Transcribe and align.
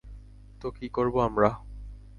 তো 0.61 0.67
কী 0.71 0.87
করবো 0.89 1.17
আমরা? 1.21 1.49